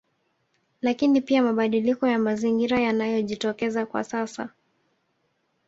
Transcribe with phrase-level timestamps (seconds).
[0.81, 4.49] Lakini pia mabadiliko ya Mazingira yanayojitokeza kwa sasa